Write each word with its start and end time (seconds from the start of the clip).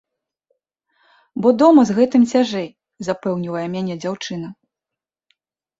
Бо 1.43 1.47
дома 1.63 1.81
з 1.89 1.97
гэтым 1.99 2.21
цяжэй, 2.33 2.67
запэўнівае 3.09 3.67
мяне 3.79 3.93
дзяўчына. 4.03 4.47